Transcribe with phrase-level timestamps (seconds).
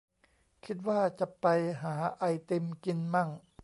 [0.65, 1.45] คิดว่าจะไป
[1.81, 3.29] หาไอติมกินมั่ง